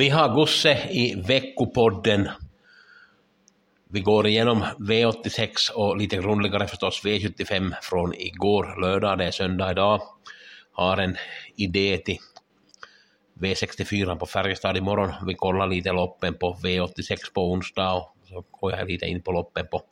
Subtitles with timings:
[0.00, 2.28] Vi har Gusse i veckopodden.
[3.88, 9.70] Vi går igenom V86 och lite grundligare förstås V75 från igår lördag, det är söndag
[9.70, 10.02] idag.
[10.72, 11.16] Har en
[11.56, 12.18] idé till
[13.40, 15.12] V64 på Färjestad imorgon.
[15.26, 19.32] Vi kollar lite loppen på V86 på onsdag och så går jag lite in på
[19.32, 19.82] loppen på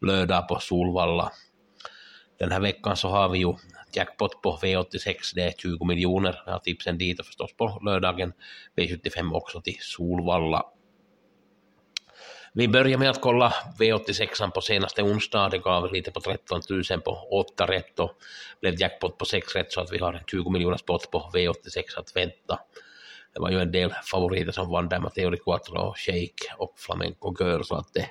[0.00, 1.32] lördag på Solvalla.
[2.38, 3.54] Den här veckan så har vi ju
[3.96, 6.42] jackpot på V86, det är 20 miljoner.
[6.46, 8.32] Jag har tipsen dit och förstås på lördagen
[8.76, 10.64] V75 också till Solvalla.
[12.54, 15.48] Vi börjar med att kolla V86 på senaste onsdag.
[15.48, 18.10] Det gav lite på 13 000 på 8 rätt och
[18.60, 21.82] blev jackpot på 6 rätt så att vi har en 20 miljoner spot på V86
[21.96, 22.58] att vänta.
[23.34, 27.34] Det var ju en del favoriter som vann där, Matteo Di Quattro, Shake och Flamenco
[27.40, 28.06] Girl, så att det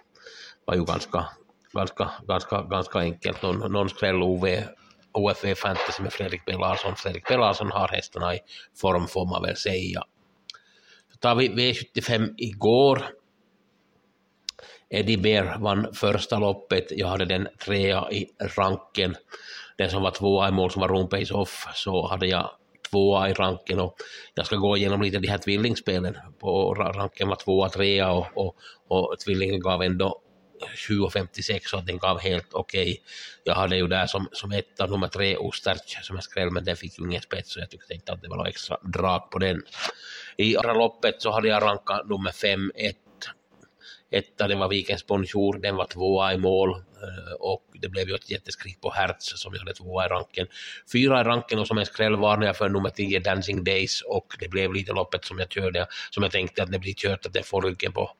[0.66, 1.26] var ju ganska,
[1.74, 3.42] ganska, ganska, ganska enkelt.
[3.42, 4.48] Någon, någon skräll OV
[5.14, 6.96] OFV Fantasy med Fredrik B Larsson.
[6.96, 8.40] Fredrik B Larsson har hästarna i
[8.82, 10.04] form får man väl säga.
[11.12, 13.06] Så tar vi V75 igår.
[14.90, 16.86] Eddie Bear vann första loppet.
[16.92, 19.16] Jag hade den trea i ranken.
[19.78, 22.50] Den som var tvåa i mål som var Room Off så hade jag
[22.92, 23.96] tvåa i ranken och
[24.34, 26.18] jag ska gå igenom lite de här tvillingspelen.
[26.40, 28.56] På ranken var tvåa, trea och, och,
[28.88, 30.22] och tvillingen gav ändå
[30.76, 32.82] 7,56 så att den gav helt okej.
[32.82, 32.98] Okay.
[33.44, 36.76] Jag hade ju där som, som etta nummer tre Osterch som jag skrev men den
[36.76, 39.40] fick ju ingen spets så jag tyckte inte att det var något extra drag på
[39.40, 39.64] den.
[40.38, 42.98] I andra loppet så hade jag rankat nummer fem, ett
[44.12, 48.16] etta, det var Vikens Bonjour, den var tvåa i mål eh, och det blev ju
[48.16, 50.48] ett jätteskrik på Hertz som jag hade tvåa i ranken.
[50.94, 54.36] Fyra i ranken och som en skräll varnade jag för nummer tio Dancing Days och
[54.40, 57.34] det blev lite loppet som jag körde, som jag tänkte att det blir kört att
[57.34, 58.12] det får ryggen på,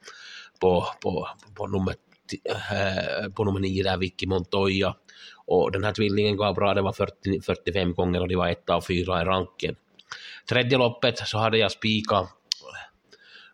[0.60, 1.96] på, på, på nummer
[2.34, 4.96] Eh, på nummer nio där, Vicky Montoya.
[5.46, 8.70] Och den här tvillingen gav bra, det var 40, 45 gånger och det var ett
[8.70, 9.76] av fyra i ranken.
[10.50, 12.28] Tredje loppet så hade jag spika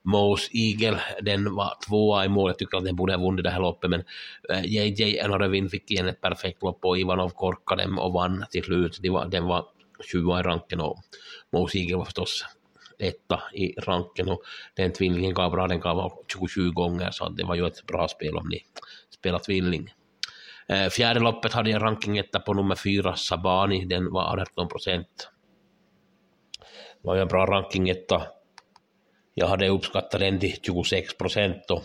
[0.03, 3.49] Mose Eagle, den var tvåa i mål, jag tycker att den borde ha vunnit det
[3.49, 4.03] här loppet, men
[4.49, 8.63] eh, JJ Enorevin fick igen ett perfekt lopp och Ivanov korkade dem och vann till
[8.63, 8.99] slut.
[9.27, 9.65] den var
[10.11, 10.97] 20 i ranken och
[11.53, 12.45] Mose Eagle var förstås
[12.99, 14.41] etta i ranken och
[14.75, 18.37] den tvillingen gav bra, den gav 27 gånger så det var ju ett bra spel
[18.37, 18.59] om ni
[19.09, 19.93] spelar tvilling.
[20.67, 25.29] Eh, fjärde loppet hade jag ranking etta på nummer fyra, Sabani, den var 18 procent.
[27.01, 28.23] Det var ju en bra ranking etta.
[29.33, 31.83] Jag hade uppskattat den till 26 procent och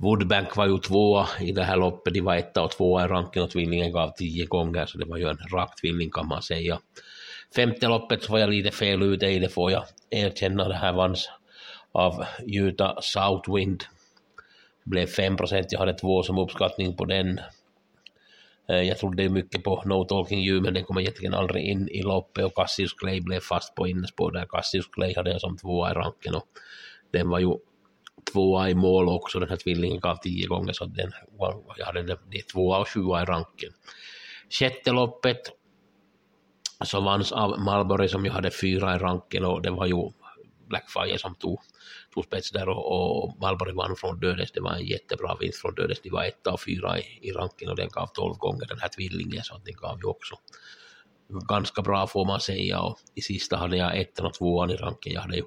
[0.00, 3.42] Woodbank var ju tvåa i det här loppet, de var etta och tvåa i ranken
[3.42, 6.80] och tvillingen gav tio gånger, så det var ju en rak tvilling kan man säga.
[7.54, 10.68] Femte loppet så var jag lite fel ute i det får jag erkänna.
[10.68, 11.30] Det här vanns
[11.92, 13.84] av Utah Southwind.
[14.84, 17.40] Det blev 5 procent, jag hade två som uppskattning på den.
[18.68, 22.02] Eh, jag trodde mycket på No Talking You, men den kommer egentligen aldrig in i
[22.02, 24.46] loppet och Cassius Clay blev fast på innespår där.
[24.46, 26.46] Cassius Clay hade jag som tvåa i ranken och
[27.12, 27.56] den var ju
[28.32, 31.12] tvåa i mål också, den här tvillingen gav tio gånger så den
[31.76, 33.70] jag hade den, det är tvåa och sjua i ranken.
[34.50, 35.59] Sjätte loppet
[36.80, 40.10] Alltså som vanns av Marlborg som ju hade fyra i ranken och det var ju
[40.68, 41.60] Blackfire som tog,
[42.14, 44.52] tog spets där och, och Marbury vann från dödes.
[44.52, 46.00] Det var en jättebra vinst från dödes.
[46.02, 48.88] De var ett av fyra i, i ranken och den gav tolv gånger den här
[48.88, 50.34] tvillingen så den gav ju också
[51.48, 55.12] ganska bra får man säga och i sista hade jag ettan och tvåan i ranken.
[55.12, 55.44] Jag hade ju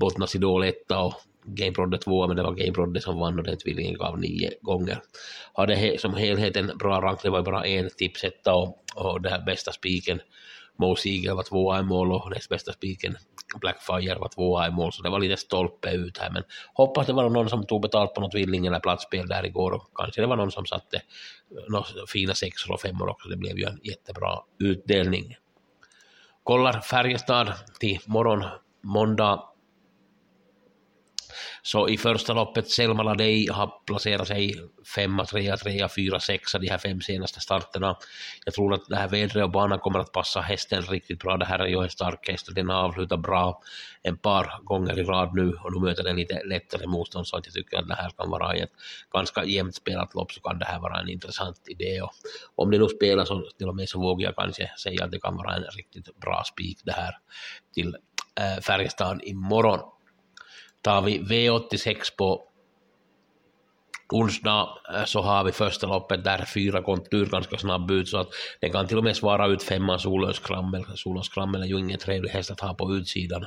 [0.00, 1.14] Bottnas Idol etta och
[1.44, 4.50] Game Brodde tvåa men det var Game Brodde som vann och den tvillingen gav nio
[4.60, 5.02] gånger.
[5.54, 9.32] Hade he, som helhet en bra rank, det var bara en tipsetta och, och den
[9.32, 10.20] här bästa spiken
[10.82, 13.16] Mo Siegel var tvåa i mål och näst bästa spiken.
[13.60, 16.42] Blackfire var tvåa i mål, så det var lite stolpe ut här, men
[16.74, 19.90] hoppas det var någon som tog betalt på något tvilling eller platsspel där igår och
[19.94, 21.02] kanske det var någon som satte eh,
[21.68, 25.36] några fina sexor och femmor också, det blev ju en jättebra utdelning.
[26.42, 28.44] Kollar Färjestad till morgon,
[28.82, 29.51] måndag.
[31.62, 34.54] Så i första loppet Selma Ladej har placerat sig
[34.94, 37.96] femma, trea, trea, fyra, sexa de här fem senaste starterna.
[38.44, 41.36] Jag tror att det här vädret och banan kommer att passa hästen riktigt bra.
[41.36, 43.60] Det här är ju en stark häst och den har avslutat bra
[44.02, 47.46] en par gånger i rad nu och nu möter den lite lättare motstånd så att
[47.46, 48.72] jag tycker att det här kan vara i ett
[49.12, 52.12] ganska jämnt spelat lopp så kan det här vara en intressant idé och
[52.54, 55.10] om det nu spelar så till äh, och med så vågar jag kanske säga att
[55.10, 57.18] det kan vara en riktigt bra spik det här
[57.74, 57.96] till
[58.62, 59.80] Färjestad imorgon.
[60.82, 62.51] Tar vi V86 på
[64.12, 68.28] onsdag äh, så har vi första loppet där fyra kontur ganska snabb ut så att
[68.60, 70.84] den kan till och med svara ut femman Solös Krammel.
[70.94, 73.46] Solös är ju ingen trevlig häst att ha på utsidan.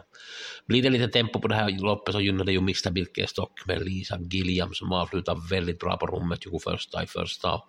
[0.68, 3.86] Blir det lite tempo på det här loppet så gynnar det ju Mr Birkestock med
[3.86, 7.62] Lisa Gilliam som avslutar väldigt bra på rummet 21 i första.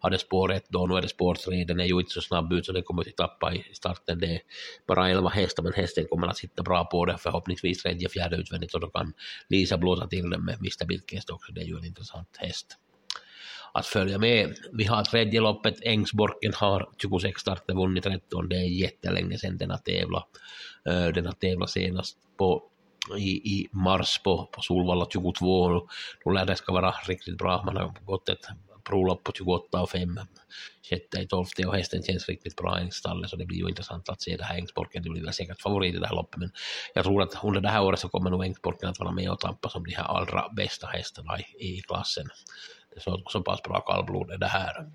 [0.00, 2.52] Hade spår 1 då, nu är det spår 3, den är ju inte så snabb
[2.52, 4.18] ut så den kommer att tappa i starten.
[4.18, 4.40] Det är
[4.86, 8.74] bara 11 hästar men hästen kommer att sitta bra på det förhoppningsvis tredje, fjärde utvändigt
[8.74, 9.12] och då kan
[9.48, 12.43] Lisa blåsa till den med Mr Birkestock så det är ju en intressant häst
[13.72, 14.54] att följa med.
[14.72, 19.70] Vi har tredje loppet, Ängsborken har 26 starter, vunnit 13, det är jättelänge sedan den
[19.70, 20.28] har tävlat.
[20.88, 22.62] Eh, den har tävlat senast på
[23.18, 25.88] i, i mars på, på Solvalla 22
[26.24, 27.62] då lär det ska vara riktigt bra.
[27.64, 28.46] Man har gått ett
[28.84, 30.20] provlopp på 28 och 5,
[30.90, 34.08] sjätte i tolfte och hästen känns riktigt bra i stallet så det blir ju intressant
[34.08, 35.02] att se det här Ängsborken.
[35.02, 36.50] Det blir väl säkert favorit i det här loppet men
[36.94, 39.40] jag tror att under det här året så kommer nog Ängsborken att vara med och
[39.40, 42.26] tampa som de här allra bästa hästarna i, i klassen.
[42.90, 44.90] Det är så, så pass bra kallblod är det här.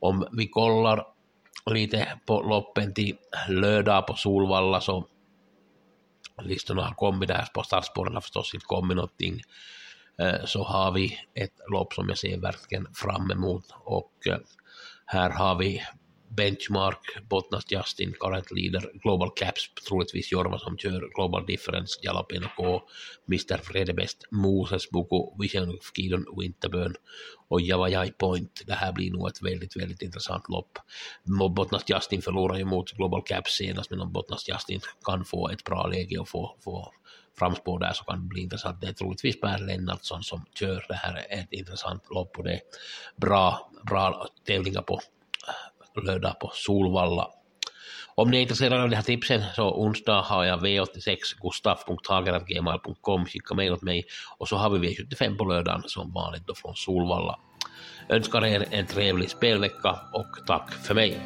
[0.00, 1.06] Om vi kollar
[1.66, 3.16] lite på loppen till
[3.48, 5.06] lördag på Solvalla så
[6.42, 9.42] listorna har kommit där på startspåren har förstås inte kommit någonting
[10.18, 14.38] Eh, så har vi ett lopp som jag ser verkligen fram emot och eh,
[15.06, 15.82] här har vi
[16.36, 22.82] Benchmark, Bottnas Justin, current leader, Global Caps, troligtvis Jorma som kör, Global Difference, Jalapeno K,
[23.28, 23.56] Mr.
[23.62, 26.94] Fredebest, Moses Buku, Vision of Kidon, Winterburn
[27.48, 28.62] och Javajai Point.
[28.66, 30.78] Det här blir nog ett väldigt, väldigt intressant lopp.
[31.56, 35.64] Bottnas Justin förlorar ju mot Global Caps senast, men om Bottnas Justin kan få ett
[35.64, 36.92] bra läge och få, få
[37.38, 38.80] framspår där så kan det bli intressant.
[38.80, 42.52] Det är troligtvis Per Lennartsson som kör det här är ett intressant lopp och det
[42.52, 42.60] är
[43.16, 45.00] bra, bra tävlingar på
[45.96, 47.30] äh, lördag på Solvalla.
[48.14, 53.54] Om ni är intresserade av de här tipsen så onsdag har jag V86 gustaf.hager.gmail.com, skicka
[53.54, 54.04] mejl åt mig
[54.38, 57.38] och så har vi V75 på lördagen som vanligt då från Solvalla.
[58.08, 61.20] Önskar er en trevlig spelvecka och tack för mig.